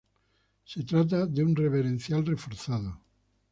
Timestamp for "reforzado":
2.25-2.99